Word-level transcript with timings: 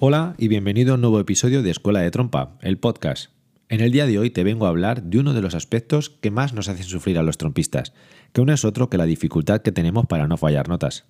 Hola 0.00 0.36
y 0.38 0.46
bienvenido 0.46 0.92
a 0.92 0.94
un 0.94 1.00
nuevo 1.00 1.18
episodio 1.18 1.60
de 1.64 1.72
Escuela 1.72 1.98
de 1.98 2.12
Trompa, 2.12 2.56
el 2.62 2.78
podcast. 2.78 3.32
En 3.68 3.80
el 3.80 3.90
día 3.90 4.06
de 4.06 4.16
hoy 4.16 4.30
te 4.30 4.44
vengo 4.44 4.66
a 4.66 4.68
hablar 4.68 5.02
de 5.02 5.18
uno 5.18 5.34
de 5.34 5.42
los 5.42 5.56
aspectos 5.56 6.08
que 6.08 6.30
más 6.30 6.54
nos 6.54 6.68
hacen 6.68 6.84
sufrir 6.84 7.18
a 7.18 7.24
los 7.24 7.36
trompistas, 7.36 7.92
que 8.32 8.44
no 8.44 8.52
es 8.52 8.64
otro 8.64 8.90
que 8.90 8.96
la 8.96 9.06
dificultad 9.06 9.60
que 9.60 9.72
tenemos 9.72 10.06
para 10.06 10.28
no 10.28 10.36
fallar 10.36 10.68
notas. 10.68 11.06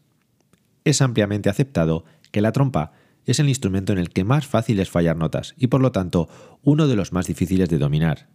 Es 0.86 1.02
ampliamente 1.02 1.50
aceptado 1.50 2.06
que 2.32 2.40
la 2.40 2.52
trompa 2.52 2.92
es 3.26 3.38
el 3.40 3.50
instrumento 3.50 3.92
en 3.92 3.98
el 3.98 4.08
que 4.08 4.24
más 4.24 4.46
fácil 4.46 4.80
es 4.80 4.88
fallar 4.88 5.18
notas 5.18 5.52
y 5.58 5.66
por 5.66 5.82
lo 5.82 5.92
tanto 5.92 6.30
uno 6.62 6.88
de 6.88 6.96
los 6.96 7.12
más 7.12 7.26
difíciles 7.26 7.68
de 7.68 7.76
dominar. 7.76 8.30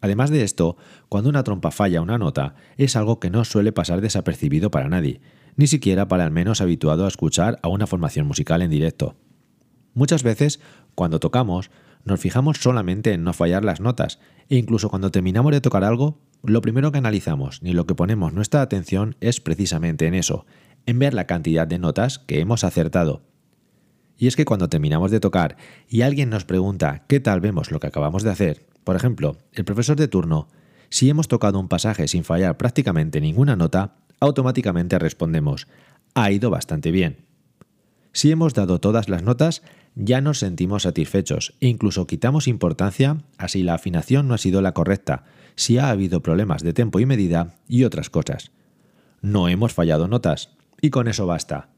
Además 0.00 0.30
de 0.30 0.44
esto, 0.44 0.78
cuando 1.10 1.28
una 1.28 1.44
trompa 1.44 1.70
falla 1.72 2.00
una 2.00 2.16
nota, 2.16 2.54
es 2.78 2.96
algo 2.96 3.20
que 3.20 3.28
no 3.28 3.44
suele 3.44 3.72
pasar 3.72 4.00
desapercibido 4.00 4.70
para 4.70 4.88
nadie, 4.88 5.20
ni 5.56 5.66
siquiera 5.66 6.08
para 6.08 6.24
el 6.24 6.30
menos 6.30 6.62
habituado 6.62 7.04
a 7.04 7.08
escuchar 7.08 7.58
a 7.62 7.68
una 7.68 7.86
formación 7.86 8.26
musical 8.26 8.62
en 8.62 8.70
directo. 8.70 9.14
Muchas 9.94 10.22
veces, 10.22 10.60
cuando 10.94 11.20
tocamos, 11.20 11.70
nos 12.04 12.20
fijamos 12.20 12.58
solamente 12.58 13.12
en 13.12 13.24
no 13.24 13.32
fallar 13.32 13.64
las 13.64 13.80
notas, 13.80 14.18
e 14.48 14.56
incluso 14.56 14.88
cuando 14.88 15.10
terminamos 15.10 15.52
de 15.52 15.60
tocar 15.60 15.84
algo, 15.84 16.18
lo 16.42 16.62
primero 16.62 16.90
que 16.92 16.98
analizamos 16.98 17.62
ni 17.62 17.72
lo 17.72 17.86
que 17.86 17.94
ponemos 17.94 18.32
nuestra 18.32 18.62
atención 18.62 19.16
es 19.20 19.40
precisamente 19.40 20.06
en 20.06 20.14
eso, 20.14 20.46
en 20.86 20.98
ver 20.98 21.14
la 21.14 21.26
cantidad 21.26 21.66
de 21.66 21.78
notas 21.78 22.18
que 22.18 22.40
hemos 22.40 22.64
acertado. 22.64 23.22
Y 24.16 24.26
es 24.26 24.36
que 24.36 24.44
cuando 24.44 24.68
terminamos 24.68 25.10
de 25.10 25.20
tocar 25.20 25.56
y 25.88 26.02
alguien 26.02 26.30
nos 26.30 26.44
pregunta 26.44 27.04
qué 27.08 27.20
tal 27.20 27.40
vemos 27.40 27.70
lo 27.70 27.80
que 27.80 27.86
acabamos 27.86 28.22
de 28.22 28.30
hacer, 28.30 28.66
por 28.84 28.96
ejemplo, 28.96 29.38
el 29.52 29.64
profesor 29.64 29.96
de 29.96 30.08
turno, 30.08 30.48
si 30.88 31.08
hemos 31.08 31.28
tocado 31.28 31.58
un 31.58 31.68
pasaje 31.68 32.08
sin 32.08 32.24
fallar 32.24 32.56
prácticamente 32.56 33.20
ninguna 33.20 33.56
nota, 33.56 33.96
automáticamente 34.18 34.98
respondemos, 34.98 35.68
ha 36.14 36.30
ido 36.30 36.50
bastante 36.50 36.90
bien. 36.90 37.29
Si 38.12 38.30
hemos 38.30 38.54
dado 38.54 38.80
todas 38.80 39.08
las 39.08 39.22
notas, 39.22 39.62
ya 39.94 40.20
nos 40.20 40.38
sentimos 40.38 40.82
satisfechos 40.84 41.54
e 41.60 41.68
incluso 41.68 42.06
quitamos 42.06 42.48
importancia 42.48 43.18
a 43.38 43.48
si 43.48 43.62
la 43.62 43.74
afinación 43.74 44.28
no 44.28 44.34
ha 44.34 44.38
sido 44.38 44.62
la 44.62 44.74
correcta, 44.74 45.24
si 45.56 45.78
ha 45.78 45.90
habido 45.90 46.22
problemas 46.22 46.62
de 46.62 46.72
tempo 46.72 47.00
y 47.00 47.06
medida 47.06 47.56
y 47.68 47.84
otras 47.84 48.10
cosas. 48.10 48.52
No 49.20 49.48
hemos 49.48 49.74
fallado 49.74 50.08
notas, 50.08 50.56
y 50.80 50.90
con 50.90 51.08
eso 51.08 51.26
basta. 51.26 51.68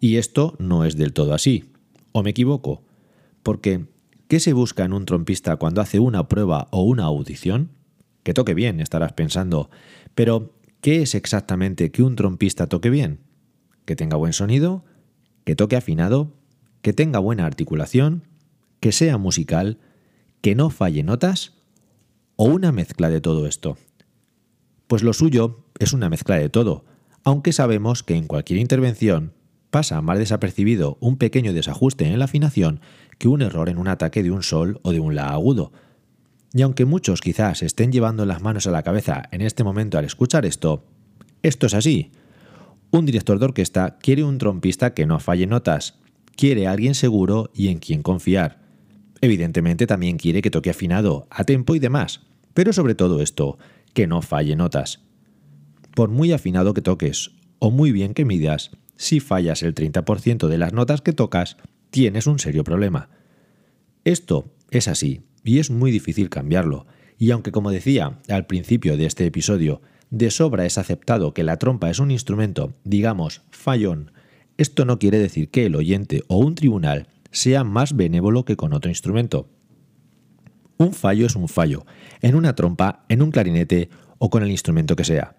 Y 0.00 0.16
esto 0.16 0.54
no 0.58 0.84
es 0.84 0.96
del 0.96 1.12
todo 1.12 1.34
así. 1.34 1.72
¿O 2.12 2.22
me 2.22 2.30
equivoco? 2.30 2.84
Porque, 3.42 3.86
¿qué 4.28 4.40
se 4.40 4.52
busca 4.52 4.84
en 4.84 4.92
un 4.92 5.04
trompista 5.04 5.56
cuando 5.56 5.80
hace 5.80 5.98
una 5.98 6.28
prueba 6.28 6.68
o 6.70 6.82
una 6.82 7.04
audición? 7.04 7.70
Que 8.22 8.34
toque 8.34 8.54
bien, 8.54 8.80
estarás 8.80 9.12
pensando. 9.12 9.70
Pero, 10.14 10.54
¿qué 10.80 11.02
es 11.02 11.14
exactamente 11.14 11.90
que 11.90 12.02
un 12.02 12.14
trompista 12.14 12.68
toque 12.68 12.90
bien? 12.90 13.20
¿Que 13.84 13.96
tenga 13.96 14.16
buen 14.16 14.32
sonido? 14.32 14.84
¿Que 15.48 15.56
toque 15.56 15.76
afinado? 15.76 16.34
que 16.82 16.92
tenga 16.92 17.20
buena 17.20 17.46
articulación, 17.46 18.24
que 18.80 18.92
sea 18.92 19.16
musical, 19.16 19.78
que 20.42 20.54
no 20.54 20.68
falle 20.68 21.02
notas 21.02 21.54
o 22.36 22.44
una 22.44 22.70
mezcla 22.70 23.08
de 23.08 23.22
todo 23.22 23.46
esto. 23.46 23.78
Pues 24.88 25.02
lo 25.02 25.14
suyo 25.14 25.64
es 25.78 25.94
una 25.94 26.10
mezcla 26.10 26.36
de 26.36 26.50
todo, 26.50 26.84
aunque 27.24 27.54
sabemos 27.54 28.02
que 28.02 28.14
en 28.14 28.26
cualquier 28.26 28.58
intervención 28.58 29.32
pasa 29.70 30.02
más 30.02 30.18
desapercibido 30.18 30.98
un 31.00 31.16
pequeño 31.16 31.54
desajuste 31.54 32.04
en 32.04 32.18
la 32.18 32.26
afinación 32.26 32.80
que 33.16 33.28
un 33.28 33.40
error 33.40 33.70
en 33.70 33.78
un 33.78 33.88
ataque 33.88 34.22
de 34.22 34.30
un 34.30 34.42
sol 34.42 34.80
o 34.82 34.92
de 34.92 35.00
un 35.00 35.14
la 35.14 35.30
agudo. 35.30 35.72
Y 36.52 36.60
aunque 36.60 36.84
muchos 36.84 37.22
quizás 37.22 37.62
estén 37.62 37.90
llevando 37.90 38.26
las 38.26 38.42
manos 38.42 38.66
a 38.66 38.70
la 38.70 38.82
cabeza 38.82 39.22
en 39.32 39.40
este 39.40 39.64
momento 39.64 39.96
al 39.96 40.04
escuchar 40.04 40.44
esto, 40.44 40.84
esto 41.42 41.68
es 41.68 41.72
así. 41.72 42.12
Un 42.90 43.04
director 43.04 43.38
de 43.38 43.44
orquesta 43.44 43.98
quiere 44.00 44.24
un 44.24 44.38
trompista 44.38 44.94
que 44.94 45.04
no 45.04 45.20
falle 45.20 45.46
notas, 45.46 45.98
quiere 46.36 46.66
a 46.66 46.72
alguien 46.72 46.94
seguro 46.94 47.50
y 47.54 47.68
en 47.68 47.80
quien 47.80 48.02
confiar. 48.02 48.62
Evidentemente 49.20 49.86
también 49.86 50.16
quiere 50.16 50.40
que 50.40 50.50
toque 50.50 50.70
afinado, 50.70 51.26
a 51.30 51.44
tempo 51.44 51.74
y 51.74 51.80
demás, 51.80 52.22
pero 52.54 52.72
sobre 52.72 52.94
todo 52.94 53.20
esto, 53.20 53.58
que 53.92 54.06
no 54.06 54.22
falle 54.22 54.56
notas. 54.56 55.02
Por 55.94 56.08
muy 56.08 56.32
afinado 56.32 56.72
que 56.72 56.80
toques 56.80 57.32
o 57.58 57.70
muy 57.70 57.92
bien 57.92 58.14
que 58.14 58.24
midas, 58.24 58.70
si 58.96 59.20
fallas 59.20 59.62
el 59.62 59.74
30% 59.74 60.48
de 60.48 60.58
las 60.58 60.72
notas 60.72 61.02
que 61.02 61.12
tocas, 61.12 61.56
tienes 61.90 62.26
un 62.26 62.38
serio 62.38 62.64
problema. 62.64 63.10
Esto 64.04 64.54
es 64.70 64.88
así 64.88 65.22
y 65.44 65.58
es 65.58 65.70
muy 65.70 65.90
difícil 65.90 66.30
cambiarlo, 66.30 66.86
y 67.18 67.32
aunque 67.32 67.52
como 67.52 67.70
decía 67.70 68.20
al 68.28 68.46
principio 68.46 68.96
de 68.96 69.06
este 69.06 69.26
episodio, 69.26 69.82
de 70.10 70.30
sobra 70.30 70.66
es 70.66 70.78
aceptado 70.78 71.34
que 71.34 71.44
la 71.44 71.58
trompa 71.58 71.90
es 71.90 71.98
un 71.98 72.10
instrumento, 72.10 72.74
digamos, 72.84 73.42
fallón, 73.50 74.12
esto 74.58 74.84
no 74.84 74.98
quiere 74.98 75.20
decir 75.20 75.50
que 75.50 75.66
el 75.66 75.76
oyente 75.76 76.24
o 76.26 76.38
un 76.38 76.56
tribunal 76.56 77.06
sea 77.30 77.62
más 77.62 77.94
benévolo 77.94 78.44
que 78.44 78.56
con 78.56 78.72
otro 78.72 78.90
instrumento. 78.90 79.48
Un 80.78 80.92
fallo 80.92 81.26
es 81.26 81.36
un 81.36 81.48
fallo, 81.48 81.86
en 82.22 82.34
una 82.34 82.56
trompa, 82.56 83.04
en 83.08 83.22
un 83.22 83.30
clarinete 83.30 83.88
o 84.18 84.30
con 84.30 84.42
el 84.42 84.50
instrumento 84.50 84.96
que 84.96 85.04
sea. 85.04 85.36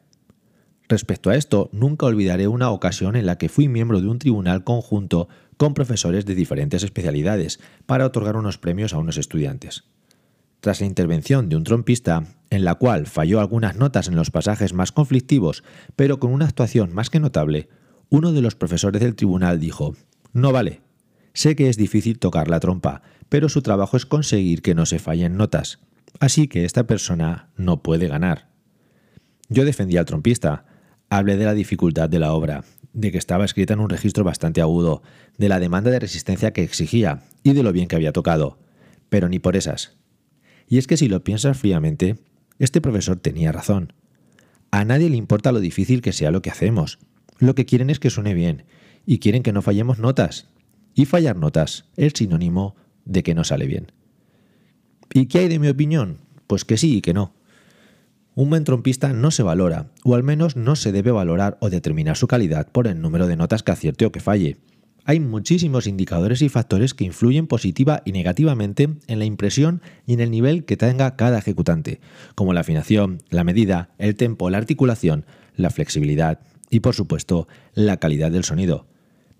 Respecto 0.88 1.30
a 1.30 1.36
esto, 1.36 1.69
nunca 1.74 2.06
olvidaré 2.06 2.47
una 2.47 2.72
ocasión 2.72 3.18
en 3.18 3.25
la 3.25 3.38
que 3.38 3.50
fui 3.50 3.68
miembro 3.68 4.00
de 4.00 4.07
un 4.07 4.19
tribunal 4.19 4.63
conjunto 4.63 5.28
con 5.57 5.74
profesores 5.74 6.25
de 6.25 6.36
diferentes 6.36 6.84
especialidades 6.84 7.59
para 7.86 8.06
otorgar 8.06 8.38
unos 8.38 8.57
premios 8.57 8.94
a 8.94 8.97
unos 8.97 9.18
estudiantes. 9.18 9.84
Tras 10.59 10.81
la 10.81 10.88
intervención 10.88 11.47
de 11.47 11.56
un 11.56 11.64
trompista, 11.64 12.25
en 12.50 12.66
la 12.66 12.75
cual 12.75 13.08
falló 13.08 13.40
algunas 13.40 13.78
notas 13.78 14.08
en 14.08 14.16
los 14.16 14.31
pasajes 14.31 14.74
más 14.74 14.92
conflictivos, 14.92 15.64
pero 15.96 16.20
con 16.20 16.34
una 16.34 16.46
actuación 16.46 16.94
más 16.94 17.09
que 17.09 17.20
notable, 17.20 17.70
uno 18.09 18.34
de 18.34 18.42
los 18.42 18.56
profesores 18.56 19.02
del 19.02 19.16
tribunal 19.16 19.59
dijo, 19.59 19.96
No 20.34 20.52
vale. 20.52 20.81
Sé 21.34 21.56
que 21.56 21.69
es 21.69 21.78
difícil 21.78 22.19
tocar 22.19 22.50
la 22.50 22.59
trompa, 22.59 23.03
pero 23.30 23.48
su 23.48 23.62
trabajo 23.62 23.96
es 23.96 24.06
conseguir 24.06 24.62
que 24.62 24.75
no 24.75 24.86
se 24.86 25.00
fallen 25.00 25.38
notas. 25.38 25.80
Así 26.19 26.48
que 26.48 26.66
esta 26.66 26.86
persona 26.88 27.50
no 27.56 27.81
puede 27.81 28.08
ganar. 28.08 28.50
Yo 29.48 29.64
defendí 29.64 29.96
al 29.98 30.06
trompista. 30.06 30.66
Hablé 31.09 31.38
de 31.38 31.46
la 31.46 31.53
dificultad 31.53 32.09
de 32.09 32.19
la 32.19 32.34
obra, 32.34 32.64
de 32.94 33.12
que 33.12 33.18
estaba 33.18 33.46
escrita 33.46 33.74
en 33.74 33.80
un 33.80 33.90
registro 33.90 34.24
bastante 34.24 34.62
agudo, 34.62 35.02
de 35.38 35.50
la 35.50 35.59
demanda 35.59 35.90
de 35.90 36.00
resistencia 36.00 36.52
que 36.52 36.64
exigía 36.64 37.24
y 37.44 37.53
de 37.53 37.64
lo 37.64 37.72
bien 37.72 37.88
que 37.88 37.96
había 37.96 38.12
tocado. 38.12 38.60
Pero 39.10 39.30
ni 39.30 39.39
por 39.39 39.56
esas. 39.56 39.98
Y 40.69 40.77
es 40.77 40.88
que 40.88 40.95
si 40.95 41.10
lo 41.10 41.24
piensas 41.24 41.57
fríamente, 41.57 42.18
este 42.60 42.80
profesor 42.80 43.18
tenía 43.18 43.51
razón. 43.51 43.92
A 44.71 44.86
nadie 44.86 45.10
le 45.10 45.18
importa 45.18 45.51
lo 45.51 45.60
difícil 45.60 46.01
que 46.01 46.13
sea 46.13 46.31
lo 46.31 46.42
que 46.42 46.51
hacemos, 46.51 47.00
lo 47.39 47.56
que 47.56 47.66
quieren 47.66 47.89
es 47.89 48.00
que 48.00 48.10
suene 48.10 48.33
bien 48.33 48.66
y 49.06 49.19
quieren 49.19 49.44
que 49.44 49.54
no 49.54 49.62
fallemos 49.62 49.98
notas. 49.98 50.48
Y 50.94 51.06
fallar 51.06 51.38
notas 51.38 51.86
es 51.98 52.13
sinónimo 52.16 52.75
de 53.06 53.24
que 53.24 53.33
no 53.33 53.44
sale 53.44 53.66
bien. 53.66 53.92
¿Y 55.13 55.25
qué 55.25 55.39
hay 55.39 55.48
de 55.48 55.57
mi 55.57 55.69
opinión? 55.69 56.19
Pues 56.45 56.66
que 56.66 56.77
sí 56.77 56.98
y 56.98 57.01
que 57.01 57.13
no. 57.13 57.33
Un 58.36 58.50
buen 58.50 58.63
trompista 58.63 59.12
no 59.13 59.31
se 59.31 59.42
valora, 59.42 59.92
o 60.04 60.15
al 60.15 60.24
menos 60.24 60.56
no 60.56 60.75
se 60.75 60.92
debe 60.92 61.12
valorar 61.12 61.57
o 61.62 61.69
determinar 61.69 62.15
su 62.15 62.27
calidad 62.27 62.72
por 62.72 62.88
el 62.88 63.01
número 63.01 63.25
de 63.27 63.36
notas 63.36 63.63
que 63.63 63.72
acierte 63.72 64.06
o 64.06 64.12
que 64.12 64.19
falle. 64.19 64.57
Hay 65.10 65.20
muchísimos 65.20 65.88
indicadores 65.88 66.44
y 66.44 66.50
factores 66.50 66.94
que 66.94 67.04
influyen 67.04 67.48
positiva 67.48 68.04
y 68.06 68.12
negativamente 68.12 68.90
en 69.08 69.18
la 69.18 69.26
impresión 69.26 69.82
y 70.06 70.14
en 70.14 70.20
el 70.20 70.30
nivel 70.30 70.66
que 70.66 70.78
tenga 70.78 71.16
cada 71.16 71.40
ejecutante, 71.40 72.00
como 72.36 72.54
la 72.54 72.60
afinación, 72.60 73.18
la 73.32 73.44
medida, 73.44 73.90
el 73.98 74.14
tempo, 74.14 74.52
la 74.52 74.60
articulación, 74.60 75.26
la 75.56 75.72
flexibilidad, 75.72 76.42
y 76.70 76.82
por 76.82 76.94
supuesto 76.94 77.48
la 77.74 77.98
calidad 77.98 78.30
del 78.30 78.44
sonido. 78.44 78.86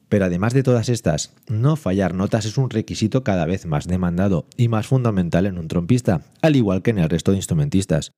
Pero 0.07 0.25
además 0.25 0.56
de 0.56 0.63
todas 0.63 0.89
estas, 0.89 1.36
no 1.48 1.75
fallar 1.75 2.16
notas 2.16 2.45
es 2.45 2.57
un 2.57 2.71
requisito 2.71 3.24
cada 3.24 3.45
vez 3.45 3.68
más 3.68 3.86
demandado 3.86 4.48
y 4.57 4.69
más 4.69 4.88
fundamental 4.88 5.45
en 5.45 5.60
un 5.60 5.68
trompista, 5.68 6.24
al 6.42 6.56
igual 6.56 6.81
que 6.81 6.89
en 6.89 6.98
el 6.98 7.10
resto 7.12 7.30
de 7.30 7.38
instrumentistas. 7.38 8.12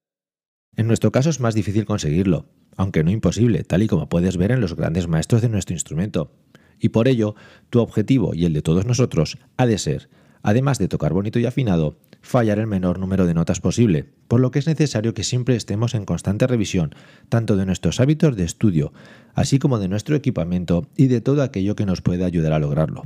En 0.77 0.88
nuestro 0.88 1.12
caso 1.12 1.30
es 1.30 1.42
más 1.42 1.53
difícil 1.53 1.83
conseguirlo, 1.83 2.45
aunque 2.77 3.03
no 3.03 3.12
imposible, 3.12 3.65
tal 3.65 3.83
y 3.83 3.88
como 3.88 4.07
puedes 4.07 4.38
ver 4.38 4.53
en 4.53 4.62
los 4.62 4.77
grandes 4.77 5.09
maestros 5.09 5.42
de 5.42 5.50
nuestro 5.50 5.74
instrumento. 5.74 6.31
Y 6.81 6.89
por 6.89 7.07
ello, 7.07 7.35
tu 7.69 7.79
objetivo 7.79 8.33
y 8.33 8.45
el 8.45 8.53
de 8.53 8.63
todos 8.63 8.85
nosotros 8.85 9.37
ha 9.55 9.67
de 9.67 9.77
ser, 9.77 10.09
además 10.41 10.79
de 10.79 10.87
tocar 10.87 11.13
bonito 11.13 11.37
y 11.39 11.45
afinado, 11.45 11.95
fallar 12.21 12.59
el 12.59 12.67
menor 12.67 12.99
número 12.99 13.25
de 13.25 13.33
notas 13.33 13.61
posible, 13.61 14.05
por 14.27 14.39
lo 14.39 14.51
que 14.51 14.59
es 14.59 14.67
necesario 14.67 15.13
que 15.13 15.23
siempre 15.23 15.55
estemos 15.55 15.95
en 15.95 16.05
constante 16.05 16.47
revisión, 16.47 16.93
tanto 17.29 17.55
de 17.55 17.65
nuestros 17.65 17.99
hábitos 17.99 18.35
de 18.35 18.43
estudio, 18.43 18.93
así 19.35 19.59
como 19.59 19.79
de 19.79 19.87
nuestro 19.87 20.15
equipamiento 20.15 20.87
y 20.97 21.07
de 21.07 21.21
todo 21.21 21.43
aquello 21.43 21.75
que 21.75 21.85
nos 21.85 22.01
pueda 22.01 22.25
ayudar 22.25 22.53
a 22.53 22.59
lograrlo. 22.59 23.03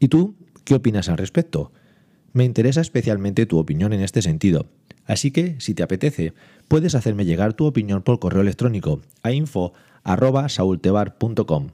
¿Y 0.00 0.08
tú 0.08 0.34
qué 0.64 0.74
opinas 0.74 1.08
al 1.08 1.18
respecto? 1.18 1.70
Me 2.32 2.44
interesa 2.44 2.80
especialmente 2.80 3.46
tu 3.46 3.58
opinión 3.58 3.92
en 3.92 4.00
este 4.00 4.22
sentido, 4.22 4.66
así 5.06 5.30
que, 5.30 5.54
si 5.60 5.74
te 5.74 5.84
apetece, 5.84 6.34
puedes 6.68 6.96
hacerme 6.96 7.24
llegar 7.24 7.54
tu 7.54 7.66
opinión 7.66 8.02
por 8.02 8.18
correo 8.18 8.42
electrónico 8.42 9.00
a 9.22 9.30
info.saultebar.com. 9.32 11.68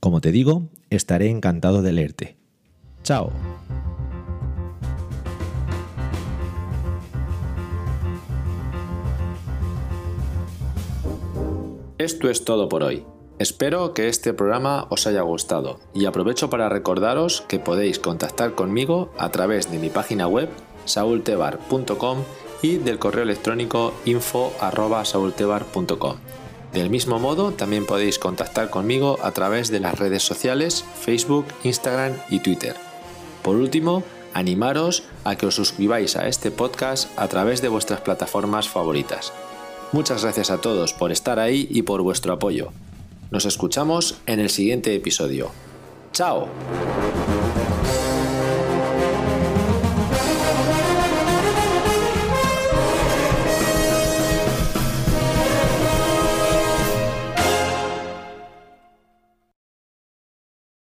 Como 0.00 0.22
te 0.22 0.32
digo, 0.32 0.62
estaré 0.88 1.28
encantado 1.28 1.82
de 1.82 1.92
leerte. 1.92 2.36
¡Chao! 3.02 3.30
Esto 11.98 12.30
es 12.30 12.46
todo 12.46 12.70
por 12.70 12.82
hoy. 12.82 13.04
Espero 13.38 13.92
que 13.92 14.08
este 14.08 14.32
programa 14.32 14.86
os 14.88 15.06
haya 15.06 15.20
gustado 15.20 15.80
y 15.94 16.06
aprovecho 16.06 16.48
para 16.48 16.70
recordaros 16.70 17.42
que 17.42 17.58
podéis 17.58 17.98
contactar 17.98 18.54
conmigo 18.54 19.12
a 19.18 19.30
través 19.30 19.70
de 19.70 19.78
mi 19.78 19.90
página 19.90 20.26
web 20.26 20.48
saultebar.com 20.86 22.18
y 22.62 22.76
del 22.76 22.98
correo 22.98 23.22
electrónico 23.22 23.92
info.saultebar.com. 24.06 26.16
Del 26.72 26.88
mismo 26.88 27.18
modo, 27.18 27.52
también 27.52 27.84
podéis 27.84 28.18
contactar 28.18 28.70
conmigo 28.70 29.18
a 29.22 29.32
través 29.32 29.70
de 29.70 29.80
las 29.80 29.98
redes 29.98 30.22
sociales 30.22 30.84
Facebook, 31.00 31.46
Instagram 31.64 32.16
y 32.30 32.40
Twitter. 32.40 32.76
Por 33.42 33.56
último, 33.56 34.04
animaros 34.34 35.02
a 35.24 35.36
que 35.36 35.46
os 35.46 35.56
suscribáis 35.56 36.16
a 36.16 36.28
este 36.28 36.50
podcast 36.50 37.10
a 37.18 37.26
través 37.28 37.60
de 37.60 37.68
vuestras 37.68 38.00
plataformas 38.00 38.68
favoritas. 38.68 39.32
Muchas 39.92 40.22
gracias 40.22 40.50
a 40.50 40.60
todos 40.60 40.92
por 40.92 41.10
estar 41.10 41.40
ahí 41.40 41.66
y 41.70 41.82
por 41.82 42.02
vuestro 42.02 42.32
apoyo. 42.32 42.70
Nos 43.30 43.44
escuchamos 43.44 44.18
en 44.26 44.38
el 44.38 44.50
siguiente 44.50 44.94
episodio. 44.94 45.50
¡Chao! 46.12 46.48